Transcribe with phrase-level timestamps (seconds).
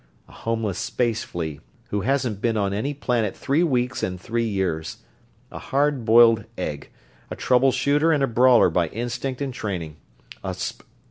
[0.27, 1.59] A homeless space flea
[1.91, 4.97] who hasn't been on any planet three weeks in three years.
[5.51, 6.89] A hard boiled egg.
[7.29, 9.97] A trouble shooter and a brawler by instinct and training.
[10.43, 10.81] A sp...."